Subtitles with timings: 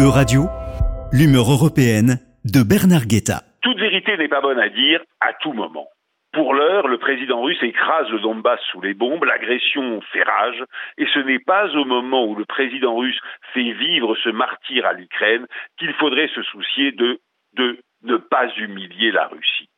[0.00, 0.48] E-Radio,
[1.12, 3.42] l'humeur européenne de Bernard Guetta.
[3.60, 5.88] Toute vérité n'est pas bonne à dire à tout moment.
[6.32, 10.64] Pour l'heure, le président russe écrase le Donbass sous les bombes, l'agression fait rage,
[10.96, 13.20] et ce n'est pas au moment où le président russe
[13.52, 15.46] fait vivre ce martyr à l'Ukraine
[15.78, 17.20] qu'il faudrait se soucier de,
[17.56, 19.68] de ne pas humilier la Russie.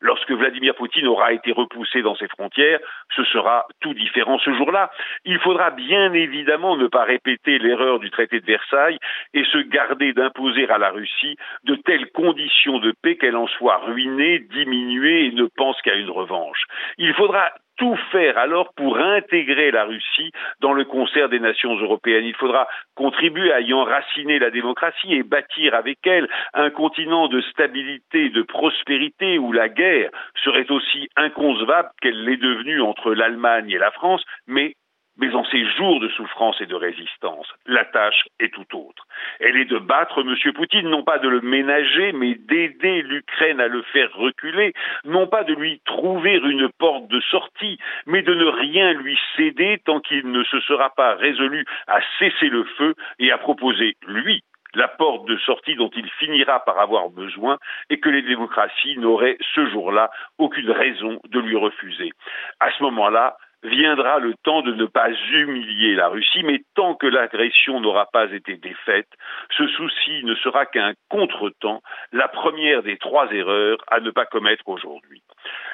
[0.00, 2.80] Lorsque Vladimir Poutine aura été repoussé dans ses frontières,
[3.14, 4.90] ce sera tout différent ce jour-là.
[5.24, 8.98] Il faudra bien évidemment ne pas répéter l'erreur du traité de Versailles
[9.34, 13.78] et se garder d'imposer à la Russie de telles conditions de paix qu'elle en soit
[13.78, 16.64] ruinée, diminuée et ne pense qu'à une revanche.
[16.98, 17.50] Il faudra
[17.80, 22.26] tout faire alors pour intégrer la Russie dans le concert des nations européennes.
[22.26, 27.40] Il faudra contribuer à y enraciner la démocratie et bâtir avec elle un continent de
[27.40, 30.10] stabilité, de prospérité où la guerre
[30.44, 34.74] serait aussi inconcevable qu'elle l'est devenue entre l'Allemagne et la France, mais
[35.20, 39.06] mais en ces jours de souffrance et de résistance, la tâche est tout autre.
[39.38, 40.52] Elle est de battre M.
[40.54, 44.72] Poutine, non pas de le ménager, mais d'aider l'Ukraine à le faire reculer,
[45.04, 49.80] non pas de lui trouver une porte de sortie, mais de ne rien lui céder
[49.84, 54.42] tant qu'il ne se sera pas résolu à cesser le feu et à proposer, lui,
[54.74, 57.58] la porte de sortie dont il finira par avoir besoin
[57.90, 62.12] et que les démocraties n'auraient ce jour-là aucune raison de lui refuser.
[62.60, 67.06] À ce moment-là, viendra le temps de ne pas humilier la Russie, mais tant que
[67.06, 69.08] l'agression n'aura pas été défaite,
[69.56, 74.68] ce souci ne sera qu'un contretemps, la première des trois erreurs à ne pas commettre
[74.68, 75.22] aujourd'hui.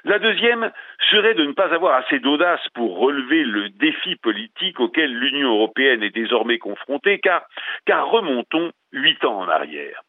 [0.04, 0.70] La deuxième
[1.10, 6.02] serait de ne pas avoir assez d'audace pour relever le défi politique auquel l'Union européenne
[6.02, 7.42] est désormais confrontée, car,
[7.86, 10.02] car remontons huit ans en arrière.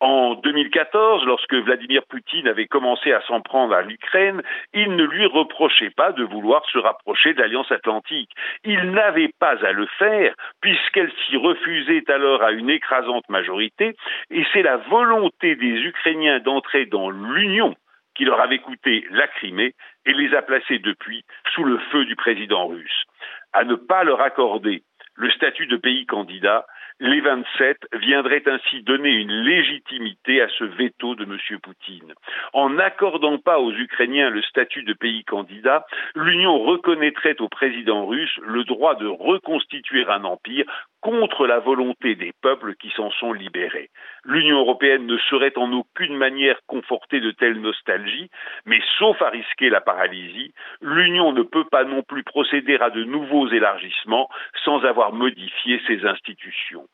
[0.00, 4.40] En 2014, lorsque Vladimir Poutine avait commencé à s'en prendre à l'Ukraine,
[4.72, 8.30] il ne lui reprochait pas de vouloir se rapprocher de l'Alliance atlantique.
[8.64, 13.94] Il n'avait pas à le faire, puisqu'elle s'y refusait alors à une écrasante majorité,
[14.30, 17.74] et c'est la volonté des Ukrainiens d'entrer dans l'Union
[18.14, 19.74] qui leur avait coûté la Crimée
[20.06, 21.24] et les a placés depuis
[21.54, 23.04] sous le feu du président russe.
[23.52, 24.82] À ne pas leur accorder
[25.14, 26.64] le statut de pays candidat,
[27.00, 31.58] les 27 viendraient ainsi donner une légitimité à ce veto de M.
[31.62, 32.12] Poutine.
[32.52, 38.38] En n'accordant pas aux Ukrainiens le statut de pays candidat, l'Union reconnaîtrait au président russe
[38.42, 40.66] le droit de reconstituer un empire
[41.00, 43.90] contre la volonté des peuples qui s'en sont libérés.
[44.24, 48.30] L'Union européenne ne serait en aucune manière confortée de telle nostalgie,
[48.66, 53.04] mais sauf à risquer la paralysie, l'Union ne peut pas non plus procéder à de
[53.04, 54.28] nouveaux élargissements
[54.64, 56.86] sans avoir modifié ses institutions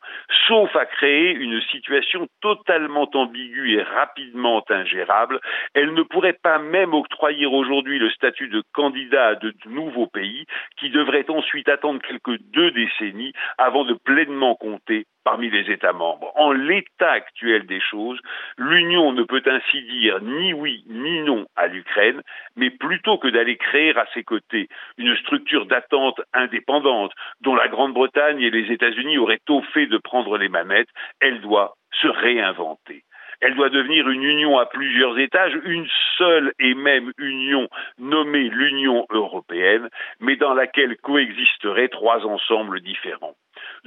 [0.47, 5.39] sauf à créer une situation totalement ambiguë et rapidement ingérable.
[5.73, 10.45] Elle ne pourrait pas même octroyer aujourd'hui le statut de candidat à de nouveaux pays
[10.79, 16.31] qui devraient ensuite attendre quelques deux décennies avant de pleinement compter parmi les États membres.
[16.35, 18.19] En l'état actuel des choses,
[18.57, 22.21] l'Union ne peut ainsi dire ni oui ni non à l'Ukraine,
[22.55, 28.41] mais plutôt que d'aller créer à ses côtés une structure d'attente indépendante dont la Grande-Bretagne
[28.41, 33.03] et les États-Unis auraient tôt fait de prendre les manettes, elle doit se réinventer.
[33.39, 35.87] Elle doit devenir une union à plusieurs étages, une
[36.17, 37.67] seule et même union
[37.99, 43.35] nommée l'Union européenne, mais dans laquelle coexisteraient trois ensembles différents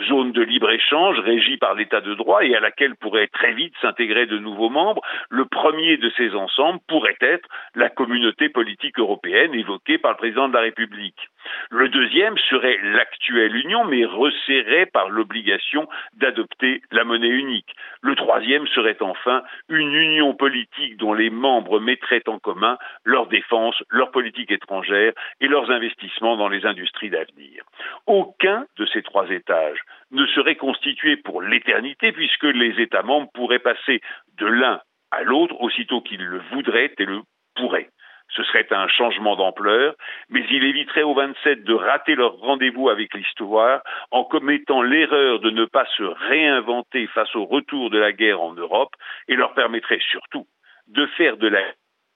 [0.09, 4.27] zone de libre-échange régie par l'état de droit et à laquelle pourraient très vite s'intégrer
[4.27, 5.03] de nouveaux membres.
[5.29, 10.49] Le premier de ces ensembles pourrait être la communauté politique européenne évoquée par le président
[10.49, 11.29] de la République.
[11.71, 17.75] Le deuxième serait l'actuelle Union, mais resserrée par l'obligation d'adopter la monnaie unique.
[18.03, 23.83] Le troisième serait enfin une union politique dont les membres mettraient en commun leur défense,
[23.91, 27.65] leur politique étrangère et leurs investissements dans les industries d'avenir.
[28.07, 29.80] Aucun de ces trois étages
[30.11, 34.01] ne serait constitué pour l'éternité puisque les États membres pourraient passer
[34.39, 34.81] de l'un
[35.11, 37.21] à l'autre aussitôt qu'ils le voudraient et le
[37.55, 37.91] pourraient.
[38.37, 39.95] Ce serait un changement d'ampleur,
[40.29, 43.83] mais il éviterait aux 27 de rater leur rendez-vous avec l'histoire
[44.13, 48.53] en commettant l'erreur de ne pas se réinventer face au retour de la guerre en
[48.55, 48.95] Europe
[49.27, 50.47] et leur permettrait surtout
[50.89, 51.63] de faire de la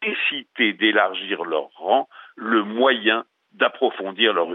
[0.03, 4.49] nécessité d'élargir leur rang le moyen d'approfondir leur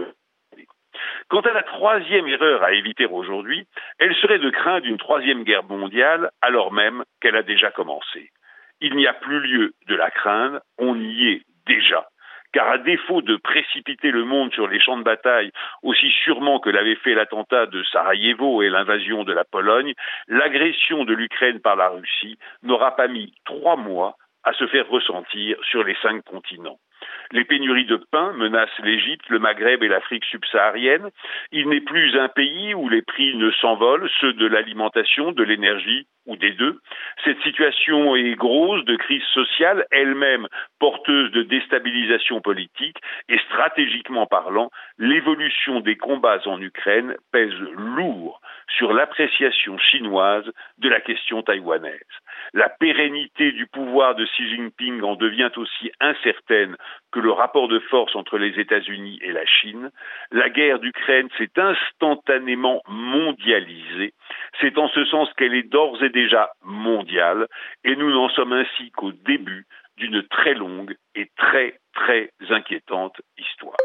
[1.30, 3.64] Quant à la troisième erreur à éviter aujourd'hui,
[4.00, 8.32] elle serait de craindre une troisième guerre mondiale alors même qu'elle a déjà commencé.
[8.80, 12.08] Il n'y a plus lieu de la craindre, on y est déjà.
[12.52, 15.52] Car à défaut de précipiter le monde sur les champs de bataille
[15.84, 19.94] aussi sûrement que l'avait fait l'attentat de Sarajevo et l'invasion de la Pologne,
[20.26, 25.58] l'agression de l'Ukraine par la Russie n'aura pas mis trois mois à se faire ressentir
[25.62, 26.80] sur les cinq continents.
[27.32, 31.10] Les pénuries de pain menacent l'Égypte, le Maghreb et l'Afrique subsaharienne.
[31.52, 36.06] Il n'est plus un pays où les prix ne s'envolent, ceux de l'alimentation, de l'énergie
[36.30, 36.78] ou des deux.
[37.24, 40.46] Cette situation est grosse de crise sociale, elle-même
[40.78, 42.96] porteuse de déstabilisation politique
[43.28, 48.40] et stratégiquement parlant, l'évolution des combats en Ukraine pèse lourd
[48.76, 50.48] sur l'appréciation chinoise
[50.78, 52.00] de la question taïwanaise.
[52.54, 56.76] La pérennité du pouvoir de Xi Jinping en devient aussi incertaine
[57.12, 59.90] que le rapport de force entre les États-Unis et la Chine.
[60.30, 64.14] La guerre d'Ukraine s'est instantanément mondialisée.
[64.60, 67.46] C'est en ce sens qu'elle est d'ores et déjà mondiale
[67.84, 69.66] et nous n'en sommes ainsi qu'au début
[69.96, 73.76] d'une très longue et très très inquiétante histoire.